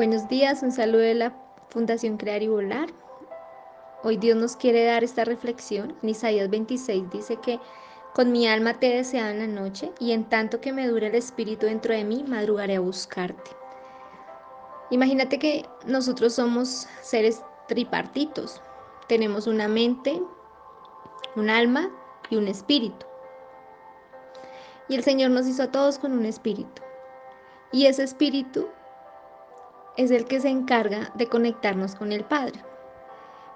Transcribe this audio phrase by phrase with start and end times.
[0.00, 1.34] Buenos días, un saludo de la
[1.68, 2.88] Fundación Crear y Volar.
[4.02, 5.94] Hoy Dios nos quiere dar esta reflexión.
[6.02, 7.60] En Isaías 26 dice que
[8.14, 11.08] con mi alma te he deseado en la noche y en tanto que me dure
[11.08, 13.50] el espíritu dentro de mí, madrugaré a buscarte.
[14.88, 18.62] Imagínate que nosotros somos seres tripartitos.
[19.06, 20.18] Tenemos una mente,
[21.36, 21.90] un alma
[22.30, 23.04] y un espíritu.
[24.88, 26.80] Y el Señor nos hizo a todos con un espíritu.
[27.70, 28.66] Y ese espíritu
[29.96, 32.62] es el que se encarga de conectarnos con el Padre.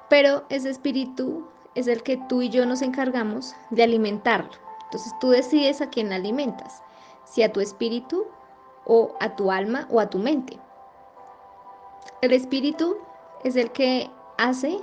[0.09, 4.53] Pero ese espíritu es el que tú y yo nos encargamos de alimentarlo.
[4.85, 6.83] Entonces tú decides a quién alimentas,
[7.25, 8.27] si a tu espíritu
[8.85, 10.59] o a tu alma o a tu mente.
[12.21, 12.97] El espíritu
[13.43, 14.79] es el que hace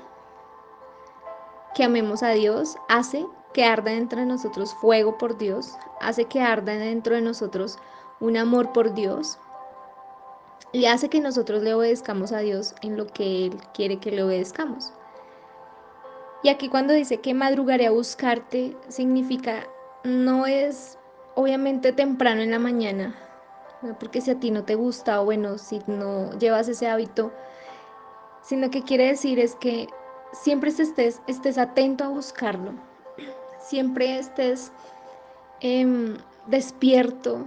[1.74, 6.42] que amemos a Dios, hace que arda dentro de nosotros fuego por Dios, hace que
[6.42, 7.78] arda dentro de nosotros
[8.20, 9.40] un amor por Dios,
[10.72, 14.24] y hace que nosotros le obedezcamos a Dios en lo que Él quiere que le
[14.24, 14.94] obedezcamos.
[16.44, 19.68] Y aquí cuando dice que madrugaré a buscarte, significa
[20.04, 20.98] no es
[21.36, 23.16] obviamente temprano en la mañana,
[24.00, 27.32] porque si a ti no te gusta o bueno, si no llevas ese hábito,
[28.42, 29.88] sino que quiere decir es que
[30.34, 32.74] siempre estés, estés atento a buscarlo,
[33.60, 34.72] siempre estés
[35.60, 37.46] em, despierto,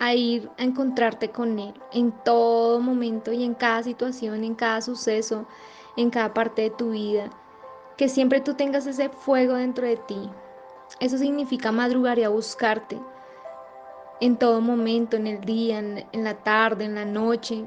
[0.00, 4.80] a ir a encontrarte con Él en todo momento y en cada situación, en cada
[4.80, 5.46] suceso,
[5.96, 7.30] en cada parte de tu vida.
[7.98, 10.30] Que siempre tú tengas ese fuego dentro de ti.
[11.00, 12.98] Eso significa madrugar y a buscarte
[14.20, 17.66] en todo momento, en el día, en, la tarde, en la noche.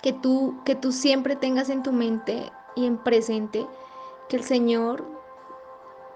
[0.00, 3.66] Que tú, que tú siempre tengas en tu mente y en presente
[4.28, 5.04] que el Señor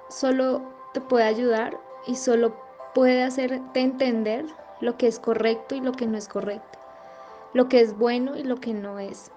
[0.08, 0.62] solo
[0.94, 2.54] te puede ayudar y solo
[2.94, 4.46] puede hacerte entender
[4.82, 6.78] lo que es correcto y lo que no es correcto,
[7.54, 9.30] lo que es bueno y lo que no es.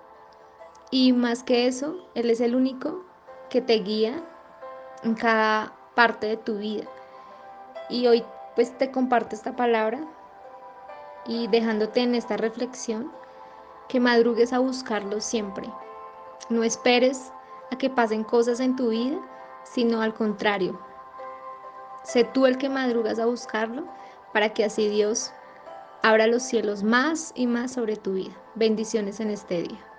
[0.91, 3.05] Y más que eso, Él es el único
[3.49, 4.21] que te guía
[5.03, 6.85] en cada parte de tu vida.
[7.89, 8.25] Y hoy
[8.55, 9.99] pues te comparto esta palabra
[11.27, 13.11] y dejándote en esta reflexión
[13.87, 15.69] que madrugues a buscarlo siempre.
[16.49, 17.31] No esperes
[17.71, 19.19] a que pasen cosas en tu vida,
[19.63, 20.79] sino al contrario.
[22.03, 23.83] Sé tú el que madrugas a buscarlo
[24.33, 25.31] para que así Dios
[26.05, 28.37] abra los cielos más y más sobre tu vida.
[28.53, 29.94] Bendiciones en este día.